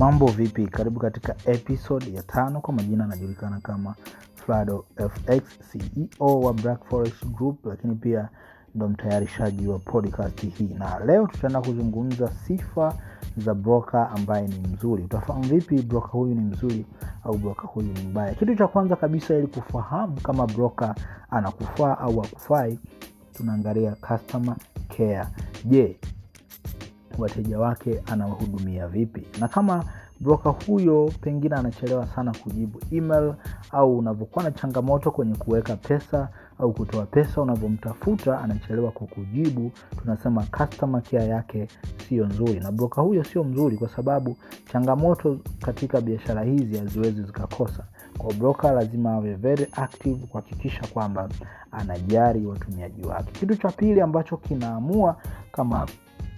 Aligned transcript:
mambo 0.00 0.26
vipi? 0.26 0.66
Karibu 0.66 1.00
katika 1.00 1.34
episode 1.46 2.12
ya 2.12 2.22
tano 2.22 2.60
kwa 2.60 2.74
majina 2.74 3.04
anajulikana 3.04 3.60
kama 3.60 3.94
flado 4.34 4.84
fx 4.96 5.42
ceo 5.72 6.40
wa 6.40 6.52
black 6.54 6.84
forest 6.84 7.26
group 7.26 7.66
lakini 7.66 7.94
pia 7.94 8.28
ndo 8.74 8.88
mtayarishaji 8.88 9.68
wa 9.68 9.78
podcast 9.78 10.40
hii. 10.40 10.74
Na 10.78 10.98
leo 11.06 11.26
tutaenda 11.26 11.60
kuzungumza 11.60 12.28
sifa 12.28 12.94
za 13.36 13.54
broker 13.54 14.10
ambaye 14.16 14.48
ni 14.48 14.58
mzuri. 14.68 15.02
Utafahamu 15.02 15.44
vipi 15.44 15.82
broker 15.82 16.10
huyu 16.10 16.34
ni 16.34 16.40
mzuri 16.40 16.86
au 17.24 17.38
broker 17.38 17.64
huyu 17.70 17.92
ni 17.92 18.02
mbaya? 18.02 18.34
Kitu 18.34 18.56
cha 18.56 18.66
kwanza 18.68 18.96
kabisa 18.96 19.34
ili 19.34 19.46
kufahamu 19.46 20.20
kama 20.20 20.46
broker 20.46 20.94
anakufaa 21.30 21.98
au 21.98 22.20
akufai 22.22 22.78
tunaangalia 23.32 23.94
customer 24.08 24.56
care. 24.96 25.26
Je 25.64 25.96
wateja 27.22 27.58
wake 27.58 28.02
anawahudumia 28.06 28.88
vipi. 28.88 29.26
Na 29.40 29.48
kama 29.48 29.84
broka 30.20 30.50
huyo 30.50 31.12
pengine 31.20 31.54
anachelewa 31.56 32.06
sana 32.06 32.32
kujibu 32.42 32.80
email 32.92 33.34
au 33.70 33.98
unavyokuwa 33.98 34.44
na 34.44 34.50
changamoto 34.50 35.10
kwenye 35.10 35.34
kuweka 35.34 35.76
pesa 35.76 36.28
au 36.58 36.72
kutoa 36.72 37.06
pesa 37.06 37.42
unavyomtafuta 37.42 38.40
anachelewa 38.40 38.90
kukujibu 38.90 39.70
tunasema 40.02 40.42
customer 40.58 41.02
care 41.02 41.26
yake 41.26 41.68
sio 42.08 42.26
nzuri. 42.26 42.60
Na 42.60 42.72
broka 42.72 43.00
huyo 43.02 43.24
sio 43.24 43.44
mzuri 43.44 43.76
kwa 43.76 43.88
sababu 43.88 44.36
changamoto 44.72 45.38
katika 45.60 46.00
biashara 46.00 46.42
hizi 46.42 46.78
haziwezi 46.78 47.22
zikakosa 47.22 47.84
kwa 48.20 48.72
lazima 48.72 49.12
awe 49.12 49.34
very 49.34 49.66
active 49.72 50.26
kuhakikisha 50.26 50.86
kwamba 50.92 51.28
anajari 51.72 52.46
watumiaji 52.46 53.02
wake. 53.02 53.32
Kitu 53.40 53.56
cha 53.56 53.68
pili 53.68 54.00
ambacho 54.00 54.36
kinaamua 54.36 55.16
kama 55.52 55.86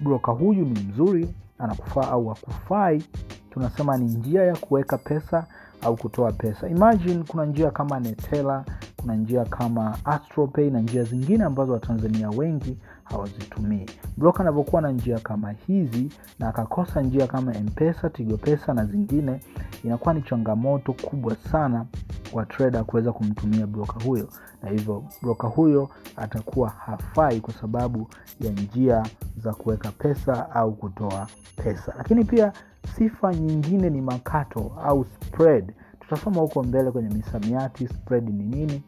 broker 0.00 0.34
huyu 0.34 0.64
ni 0.64 0.80
mzuri 0.80 1.34
anakufaa 1.58 2.08
au 2.10 2.30
akufai 2.30 3.02
tunasema 3.50 3.96
ni 3.96 4.04
njia 4.04 4.42
ya 4.44 4.56
kuweka 4.56 4.98
pesa 4.98 5.46
au 5.82 5.96
kutoa 5.96 6.32
pesa. 6.32 6.68
Imagine 6.68 7.24
kuna 7.28 7.44
njia 7.46 7.70
kama 7.70 8.00
netela 8.00 8.64
kuna 8.96 9.14
njia 9.16 9.44
kama 9.44 9.98
astropay 10.04 10.70
na 10.70 10.80
njia 10.80 11.04
zingine 11.04 11.44
ambazo 11.44 11.72
watanzania 11.72 12.30
wengi 12.30 12.76
hawazitumii. 13.04 13.86
Broka 14.16 14.40
anavyokuwa 14.40 14.82
na 14.82 14.90
njia 14.90 15.18
kama 15.18 15.50
hizi 15.52 16.08
na 16.38 16.48
akakosa 16.48 17.02
njia 17.02 17.26
kama 17.26 17.52
mpesa 17.52 18.10
tigo 18.10 18.36
pesa 18.36 18.74
na 18.74 18.84
zingine 18.86 19.40
inakuwa 19.84 20.14
ni 20.14 20.22
changamoto 20.22 20.92
kubwa 20.92 21.36
sana 21.36 21.84
kwa 22.32 22.46
trader 22.46 22.84
kuweza 22.84 23.12
kumtumia 23.12 23.66
broka 23.66 24.04
huyo. 24.04 24.28
Na 24.62 24.68
hivyo 24.70 25.04
broka 25.22 25.48
huyo 25.48 25.88
atakuwa 26.16 26.68
hafai 26.68 27.40
kwa 27.40 27.54
sababu 27.54 28.08
ya 28.40 28.50
njia 28.50 29.02
za 29.36 29.52
kuweka 29.54 29.90
pesa 29.90 30.50
au 30.50 30.72
kutoa 30.72 31.26
pesa. 31.56 31.94
Lakini 31.98 32.24
pia 32.24 32.52
sifa 32.96 33.34
nyingine 33.34 33.90
ni 33.90 34.00
makato 34.00 34.72
au 34.84 35.04
spread. 35.04 35.72
Tutasoma 36.00 36.40
huko 36.40 36.62
mbele 36.62 36.90
kwenye 36.90 37.08
misamiati 37.08 37.88
spread 37.88 38.28
ni 38.28 38.44
nini. 38.44 38.82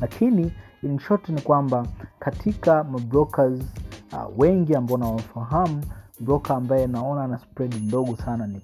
Lakini 0.00 0.52
in 0.82 0.98
short 0.98 1.28
ni 1.28 1.40
kwamba 1.40 1.86
katika 2.18 2.84
mabrokers 2.84 3.60
uh, 4.12 4.38
wengi 4.38 4.74
ambao 4.74 4.98
nawafahamu 4.98 5.82
broker 6.20 6.56
ambaye 6.56 6.86
naona 6.86 7.24
ana 7.24 7.38
spread 7.38 7.74
ndogo 7.74 8.16
sana 8.16 8.46
ni 8.46 8.60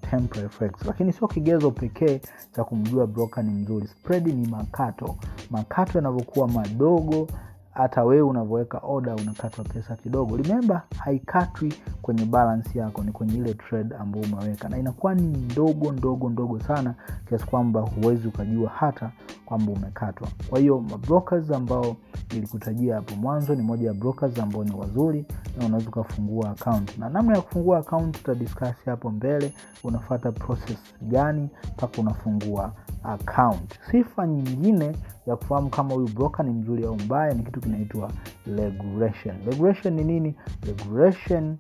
FX. 0.50 0.86
lakini 0.86 1.12
sio 1.12 1.28
kigezo 1.28 1.70
pekee 1.70 2.20
cha 2.56 2.64
kumjua 2.64 3.06
broker 3.06 3.44
ni 3.44 3.50
mzuri. 3.50 3.86
Spread 3.86 4.26
ni 4.26 4.46
makato. 4.48 5.16
Makato 5.50 5.98
yanavyokuwa 5.98 6.48
madogo 6.48 7.28
hata 7.74 8.04
wewe 8.04 8.22
unavyoweka 8.22 8.78
oda 8.82 9.14
unakatwa 9.14 9.64
pesa 9.64 9.96
kidogo. 9.96 10.36
Limemba 10.36 10.82
haikatwi 10.98 11.74
kwenye 12.02 12.24
balance 12.24 12.78
yako 12.78 13.02
ni 13.04 13.12
kwenye 13.12 13.34
ile 13.34 13.54
trade 13.54 13.94
ambayo 13.96 14.24
umeweka. 14.32 14.68
Na 14.68 14.78
inakuwa 14.78 15.14
ni 15.14 15.22
ndogo 15.22 15.92
ndogo 15.92 16.28
ndogo 16.30 16.60
sana 16.60 16.94
kiasi 17.28 17.46
kwamba 17.46 17.80
huwezi 17.80 18.28
ukajua 18.28 18.68
hata 18.70 19.10
kwamba 19.44 19.72
umekatwa. 19.72 20.28
Kwa 20.50 20.58
hiyo 20.58 20.80
mabrokers 20.80 21.50
ambao 21.50 21.96
nilikutajia 22.32 22.94
hapo 22.94 23.14
mwanzo 23.16 23.54
ni 23.54 23.62
moja 23.62 23.86
ya 23.88 23.94
brokers 23.94 24.38
ambao 24.38 24.64
ni 24.64 24.72
wazuri 24.74 25.26
na 25.58 25.66
unaweza 25.66 25.88
ukafungua 25.88 26.50
account. 26.50 26.98
Na 26.98 27.08
namna 27.08 27.34
ya 27.36 27.42
kufungua 27.42 27.78
account 27.78 28.16
tutadiskasi 28.16 28.90
hapo 28.90 29.10
mbele. 29.10 29.52
Unafata 29.84 30.32
process 30.32 30.78
gani 31.02 31.48
mpaka 31.72 32.00
unafungua 32.02 32.72
account. 33.04 33.74
Sifa 33.90 34.26
nyingine 34.26 34.96
ya 35.26 35.36
kufahamu 35.36 35.70
kama 35.70 35.94
huyu 35.94 36.08
broka 36.08 36.42
ni 36.42 36.50
mzuri 36.50 36.84
au 36.84 36.96
mbaya 36.96 37.34
ni 37.34 37.42
kitu 37.42 37.60
kinaitwa 37.60 38.10
regulation. 38.56 39.36
Regulation 39.46 39.94
ni 39.94 40.04
nini? 40.04 40.34
Regulation 40.66 41.56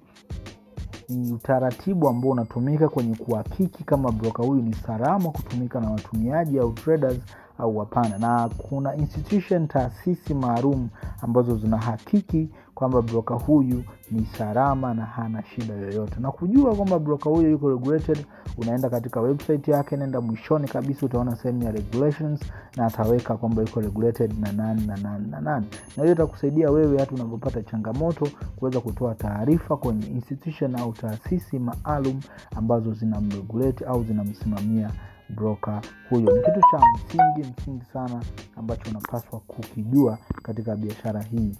ni 1.08 1.32
utaratibu 1.32 2.08
ambao 2.08 2.30
unatumika 2.30 2.88
kwenye 2.88 3.16
kuhakiki 3.16 3.84
kama 3.84 4.12
broka 4.12 4.42
huyu 4.42 4.62
ni 4.62 4.74
salama 4.74 5.30
kutumika 5.30 5.80
na 5.80 5.90
watumiaji 5.90 6.58
au 6.58 6.72
traders 6.72 7.18
au 7.58 7.78
hapana 7.78 8.18
na 8.18 8.48
kuna 8.58 8.96
institution 8.96 9.68
taasisi 9.68 10.34
maalum 10.34 10.88
ambazo 11.22 11.56
zinahakiki 11.56 12.48
kwamba 12.74 13.02
broka 13.02 13.34
huyu 13.34 13.84
ni 14.10 14.26
salama 14.38 14.94
na 14.94 15.04
hana 15.04 15.42
shida 15.42 15.74
yoyote. 15.74 16.14
Na 16.20 16.30
kujua 16.32 16.74
kwamba 16.76 16.98
broka 16.98 17.30
huyu 17.30 17.50
yuko 17.50 17.70
regulated 17.70 18.26
unaenda 18.58 18.90
katika 18.90 19.20
website 19.20 19.68
yake 19.68 19.96
naenda 19.96 20.20
mwishoni 20.20 20.68
kabisa 20.68 21.06
utaona 21.06 21.36
sehemu 21.36 21.62
ya 21.62 21.70
regulations 21.72 22.40
na 22.76 22.86
ataweka 22.86 23.36
kwamba 23.36 23.62
yuko 23.62 23.80
regulated 23.80 24.38
na 24.40 24.52
nani 24.52 24.86
na 24.86 24.96
nani 24.96 25.30
na 25.30 25.40
nani. 25.40 25.66
Na 25.96 26.02
hiyo 26.02 26.14
itakusaidia 26.14 26.70
wewe 26.70 26.98
hata 26.98 27.14
unavyopata 27.14 27.62
changamoto 27.62 28.28
kuweza 28.56 28.80
kutoa 28.80 29.14
taarifa 29.14 29.76
kwenye 29.76 30.06
institution 30.06 30.76
au 30.80 30.92
taasisi 30.92 31.58
maalum 31.58 32.20
ambazo 32.56 32.92
zinamregulate 32.92 33.84
au 33.84 34.04
zinamsimamia 34.04 34.90
broker 35.28 35.80
huyo. 36.10 36.32
Ni 36.36 36.42
kitu 36.42 36.60
cha 36.70 36.80
msingi 36.94 37.52
msingi 37.58 37.84
sana 37.92 38.22
ambacho 38.56 38.90
unapaswa 38.90 39.40
kukijua 39.40 40.18
katika 40.42 40.76
biashara 40.76 41.22
hii 41.22 41.56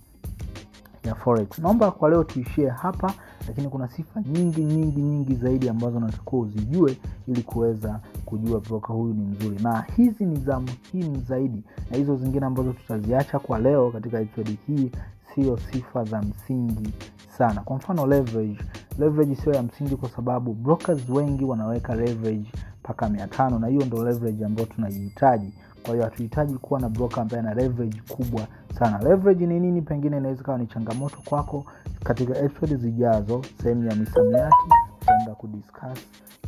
ya 1.05 1.15
forex. 1.15 1.59
Naomba 1.59 1.91
kwa 1.91 2.11
leo 2.11 2.25
tuishie 2.25 2.69
hapa 2.69 3.13
lakini 3.49 3.69
kuna 3.69 3.89
sifa 3.89 4.23
nyingi 4.23 4.65
nyingi 4.65 5.01
nyingi 5.03 5.35
zaidi 5.35 5.69
ambazo 5.69 6.01
natakiwa 6.01 6.43
uzijue 6.43 6.97
ili 7.29 7.43
kuweza 7.43 8.01
kujua 8.25 8.61
broka 8.61 8.93
huyu 8.93 9.15
ni 9.15 9.25
mzuri. 9.25 9.59
Na 9.63 9.85
hizi 9.97 10.25
ni 10.27 10.37
za 10.37 10.61
muhimu 10.61 11.21
zaidi 11.29 11.63
na 11.91 11.97
hizo 11.97 12.17
zingine 12.17 12.47
ambazo 12.47 12.73
tutaziacha 12.73 13.39
kwa 13.39 13.59
leo 13.59 13.91
katika 13.91 14.21
episodi 14.21 14.59
hii 14.67 14.91
sio 15.35 15.59
sifa 15.59 16.05
za 16.05 16.23
msingi 16.23 16.91
sana. 17.39 17.61
Kwa 17.61 17.77
mfano 17.77 18.07
leverage. 18.07 18.59
Leverage 18.99 19.35
sio 19.37 19.53
ya 19.55 19.63
msingi 19.63 19.97
kwa 19.97 20.09
sababu 20.09 20.53
brokers 20.55 21.09
wengi 21.09 21.45
wanaweka 21.45 21.95
leverage 21.95 22.53
mpaka 22.85 23.09
mia 23.09 23.27
tano 23.27 23.59
na 23.59 23.67
hiyo 23.67 23.85
ndo 23.85 24.05
leverage 24.05 24.45
ambayo 24.45 24.67
tunaihitaji. 24.69 25.53
Kwa 25.83 25.93
hiyo 25.93 26.05
hatuhitaji 26.05 26.55
kuwa 26.55 26.81
na 26.81 26.89
broker 26.89 27.21
ambaye 27.21 27.41
ana 27.43 27.55
leverage 27.55 28.03
kubwa 28.09 28.47
sana. 28.79 28.99
Leverage 28.99 29.47
ni 29.47 29.61
nini? 29.61 29.83
Pengine 29.83 30.17
inaweza 30.17 30.43
kawa 30.43 30.59
ni 30.59 30.67
changamoto 30.67 31.17
kwako 31.25 31.65
katika 32.05 32.39
episode 32.39 32.77
zijazo 32.77 33.43
sehemu 33.63 33.85
ya 33.91 33.95
misamiati 33.97 34.55
tutaenda 35.01 35.35
kudiscuss 35.35 35.99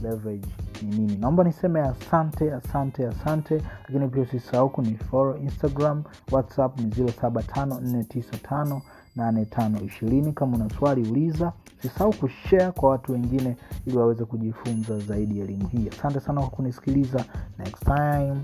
leverage 0.03 0.49
ni 0.83 0.89
nini. 0.99 1.17
Naomba 1.17 1.45
niseme 1.45 1.81
asante 1.81 2.55
asante 2.55 3.07
asante. 3.07 3.63
Lakini 3.89 4.09
pia 4.09 4.23
usisahau 4.23 4.71
kunifollow 4.71 5.37
instagram 5.37 6.03
whatsapp 6.33 6.81
ni 6.81 6.87
075495 6.87 8.81
8520 9.17 10.33
kama 10.33 10.57
una 10.57 10.71
swali 10.71 11.11
uliza. 11.11 11.53
Usisahau 11.79 12.13
kushare 12.13 12.71
kwa 12.73 12.91
watu 12.91 13.13
wengine 13.13 13.57
ili 13.87 13.97
waweze 13.97 14.25
kujifunza 14.25 14.99
zaidi 14.99 15.41
elimu 15.41 15.69
hii. 15.69 15.89
Asante 15.89 16.21
sana 16.21 16.41
kwa 16.41 16.51
kunisikiliza. 16.51 17.25
Next 17.59 17.85
time 17.85 18.37